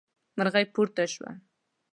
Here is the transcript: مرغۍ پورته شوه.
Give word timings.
مرغۍ 0.37 0.65
پورته 0.73 1.03
شوه. 1.13 1.31